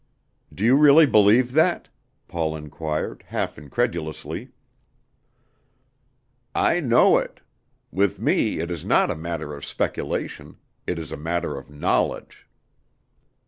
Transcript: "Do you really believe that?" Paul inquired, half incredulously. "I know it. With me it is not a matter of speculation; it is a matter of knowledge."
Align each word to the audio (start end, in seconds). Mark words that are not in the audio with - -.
"Do 0.51 0.65
you 0.65 0.75
really 0.77 1.05
believe 1.05 1.51
that?" 1.51 1.87
Paul 2.27 2.55
inquired, 2.55 3.23
half 3.27 3.59
incredulously. 3.59 4.49
"I 6.55 6.79
know 6.79 7.19
it. 7.19 7.41
With 7.91 8.19
me 8.19 8.57
it 8.57 8.71
is 8.71 8.83
not 8.83 9.11
a 9.11 9.15
matter 9.15 9.53
of 9.53 9.63
speculation; 9.63 10.57
it 10.87 10.97
is 10.97 11.11
a 11.11 11.17
matter 11.17 11.55
of 11.55 11.69
knowledge." 11.69 12.47